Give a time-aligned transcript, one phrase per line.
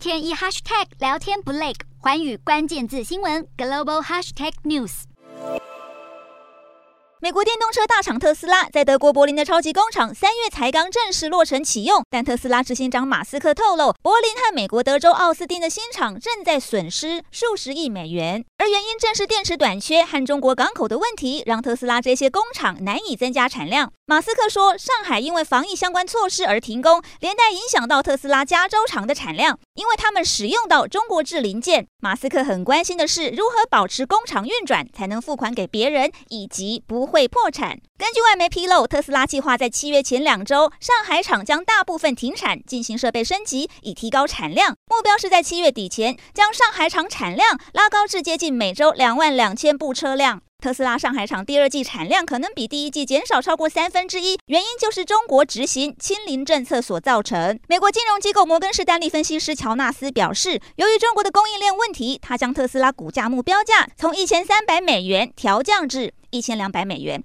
[0.00, 5.02] 天一 hashtag 聊天不累，寰宇关键字新闻 global hashtag news。
[7.22, 23.92] 美国电动车大厂特斯拉在德国柏林的超级工厂三月才刚正式落成启用，但特斯拉执行长马斯克透露，柏林和美国德州奥斯汀的新厂正在损失数十亿美元，而原因正是电池短缺和中国港口的问题，让特斯拉这些工厂难以增加产量。
[24.06, 31.86] 马斯克说，上海因为防疫相关措施而停工，连带影响到特斯拉加州厂的产量，因为他们使用到中国制零件。
[32.00, 37.80] 马斯克很关心的是如何保持工厂运转，才能付款给别人，以及不会破产。
[37.96, 44.76] 根据外媒披露，特斯拉计划在七月前两周，上海厂将大部分停产，进行设备升级，以提高产量。
[44.90, 50.42] 目标是在七月底前，将上海厂产量拉高至接近每周两万两千部车辆。
[50.60, 57.58] 特斯拉上海厂第二季产量可能比第一季减少超过三分之一，原因就是中国执行清零政策所造成。
[57.66, 67.24] 美国金融机构摩根士丹利分析师乔纳斯表示，由于中国的供应链问题，他将特斯拉股价目标价从一千三百美元调降至一千两百美元。